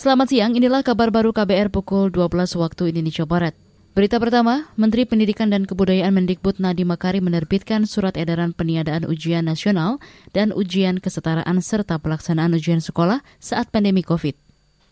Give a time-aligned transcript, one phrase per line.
[0.00, 3.52] Selamat siang, inilah kabar baru KBR pukul 12 waktu Indonesia Barat.
[3.92, 10.00] Berita pertama, Menteri Pendidikan dan Kebudayaan Mendikbud Nadiem Makarim menerbitkan surat edaran peniadaan ujian nasional
[10.32, 14.32] dan ujian kesetaraan serta pelaksanaan ujian sekolah saat pandemi COVID.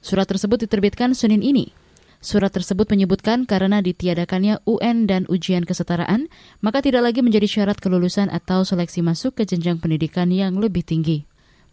[0.05, 1.73] Surat tersebut diterbitkan Senin ini.
[2.21, 6.29] Surat tersebut menyebutkan karena ditiadakannya UN dan ujian kesetaraan,
[6.61, 11.25] maka tidak lagi menjadi syarat kelulusan atau seleksi masuk ke jenjang pendidikan yang lebih tinggi.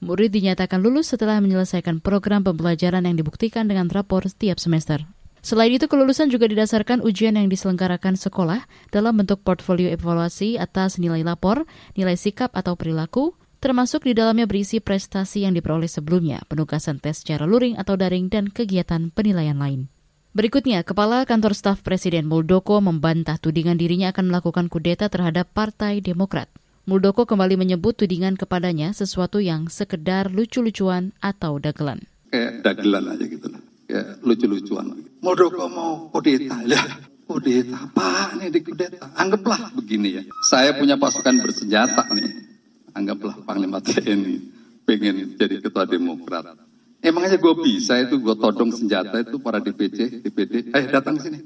[0.04, 5.08] Murid dinyatakan lulus setelah menyelesaikan program pembelajaran yang dibuktikan dengan rapor setiap semester.
[5.45, 11.22] Selain itu, kelulusan juga didasarkan ujian yang diselenggarakan sekolah dalam bentuk portfolio evaluasi atas nilai
[11.22, 17.22] lapor, nilai sikap atau perilaku, termasuk di dalamnya berisi prestasi yang diperoleh sebelumnya, penugasan tes
[17.22, 19.86] secara luring atau daring, dan kegiatan penilaian lain.
[20.34, 26.52] Berikutnya, Kepala Kantor Staf Presiden Muldoko membantah tudingan dirinya akan melakukan kudeta terhadap Partai Demokrat.
[26.85, 32.05] Muldoko kembali menyebut tudingan kepadanya sesuatu yang sekedar lucu-lucuan atau dagelan.
[32.30, 33.58] Kayak dagelan aja gitu lah.
[33.89, 34.94] Kayak lucu-lucuan.
[35.17, 36.61] Muldoko mau kudeta.
[36.61, 36.77] Ya,
[37.25, 39.02] kudeta apa nih di kudeta?
[39.17, 40.23] Anggaplah begini ya.
[40.45, 42.53] Saya punya pasukan bersenjata nih.
[42.94, 44.38] Anggaplah Panglima TNI.
[44.86, 46.53] Pengen jadi ketua Demokrat.
[47.02, 50.70] Emangnya gue bisa itu gue todong senjata itu para DPC, DPD.
[50.70, 51.42] Eh datang sini.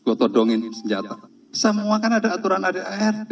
[0.00, 1.20] Gue todongin senjata.
[1.52, 3.28] Semua kan ada aturan ada ART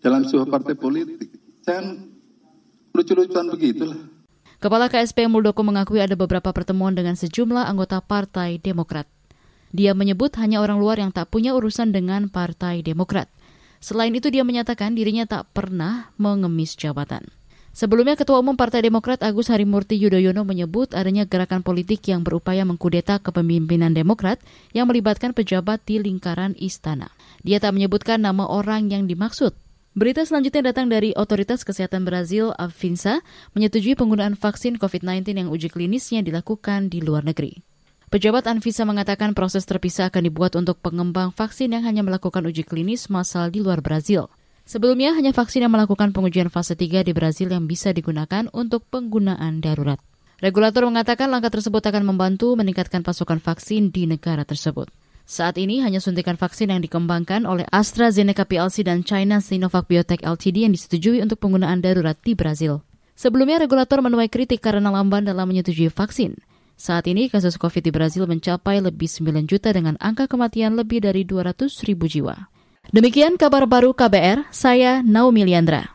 [0.00, 1.30] dalam sebuah partai politik.
[1.64, 2.08] Jangan
[2.96, 4.00] lucu-lucuan begitulah.
[4.60, 9.08] Kepala KSP Muldoko mengakui ada beberapa pertemuan dengan sejumlah anggota Partai Demokrat.
[9.72, 13.30] Dia menyebut hanya orang luar yang tak punya urusan dengan Partai Demokrat.
[13.80, 17.24] Selain itu dia menyatakan dirinya tak pernah mengemis jabatan.
[17.70, 23.22] Sebelumnya Ketua Umum Partai Demokrat Agus Harimurti Yudhoyono menyebut adanya gerakan politik yang berupaya mengkudeta
[23.22, 24.42] kepemimpinan Demokrat
[24.74, 27.14] yang melibatkan pejabat di lingkaran istana.
[27.46, 29.54] Dia tak menyebutkan nama orang yang dimaksud,
[29.90, 33.26] Berita selanjutnya datang dari Otoritas Kesehatan Brazil, Avinsa,
[33.58, 37.58] menyetujui penggunaan vaksin COVID-19 yang uji klinisnya dilakukan di luar negeri.
[38.06, 43.10] Pejabat Anvisa mengatakan proses terpisah akan dibuat untuk pengembang vaksin yang hanya melakukan uji klinis
[43.10, 44.30] massal di luar Brazil.
[44.62, 49.58] Sebelumnya, hanya vaksin yang melakukan pengujian fase 3 di Brazil yang bisa digunakan untuk penggunaan
[49.58, 49.98] darurat.
[50.38, 54.86] Regulator mengatakan langkah tersebut akan membantu meningkatkan pasokan vaksin di negara tersebut.
[55.30, 60.66] Saat ini hanya suntikan vaksin yang dikembangkan oleh AstraZeneca PLC dan China Sinovac Biotech Ltd
[60.66, 62.82] yang disetujui untuk penggunaan darurat di Brazil.
[63.14, 66.34] Sebelumnya regulator menuai kritik karena lamban dalam menyetujui vaksin.
[66.74, 71.22] Saat ini kasus COVID di Brazil mencapai lebih 9 juta dengan angka kematian lebih dari
[71.22, 72.50] 200 ribu jiwa.
[72.90, 75.94] Demikian kabar baru KBR, saya Naomi Liandra.